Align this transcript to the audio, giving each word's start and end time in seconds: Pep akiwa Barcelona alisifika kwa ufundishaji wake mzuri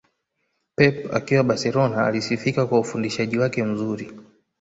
Pep 0.75 1.09
akiwa 1.13 1.43
Barcelona 1.43 2.05
alisifika 2.05 2.65
kwa 2.67 2.79
ufundishaji 2.79 3.37
wake 3.39 3.63
mzuri 3.63 4.11